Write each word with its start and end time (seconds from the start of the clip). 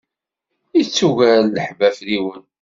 Yettugar 0.77 1.37
lḥebb 1.47 1.81
afriwen. 1.89 2.43